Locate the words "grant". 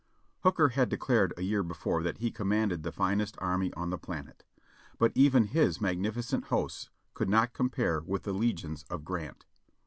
9.05-9.45